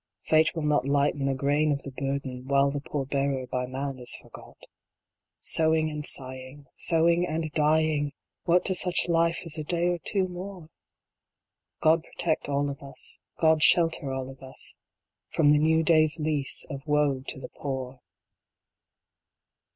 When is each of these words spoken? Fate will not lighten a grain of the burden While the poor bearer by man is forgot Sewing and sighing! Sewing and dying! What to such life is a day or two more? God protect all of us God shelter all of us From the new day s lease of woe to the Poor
Fate 0.23 0.55
will 0.55 0.63
not 0.63 0.87
lighten 0.87 1.27
a 1.27 1.35
grain 1.35 1.71
of 1.71 1.83
the 1.83 1.91
burden 1.91 2.47
While 2.47 2.71
the 2.71 2.81
poor 2.81 3.05
bearer 3.05 3.45
by 3.45 3.67
man 3.67 3.99
is 3.99 4.15
forgot 4.15 4.57
Sewing 5.39 5.91
and 5.91 6.03
sighing! 6.03 6.65
Sewing 6.75 7.27
and 7.27 7.51
dying! 7.51 8.11
What 8.45 8.65
to 8.65 8.73
such 8.73 9.07
life 9.07 9.45
is 9.45 9.59
a 9.59 9.63
day 9.63 9.89
or 9.89 9.99
two 9.99 10.27
more? 10.27 10.71
God 11.81 12.01
protect 12.03 12.49
all 12.49 12.67
of 12.71 12.81
us 12.81 13.19
God 13.37 13.61
shelter 13.61 14.11
all 14.11 14.31
of 14.31 14.41
us 14.41 14.75
From 15.27 15.51
the 15.51 15.59
new 15.59 15.83
day 15.83 16.05
s 16.05 16.17
lease 16.17 16.65
of 16.71 16.81
woe 16.87 17.21
to 17.27 17.39
the 17.39 17.49
Poor 17.49 17.99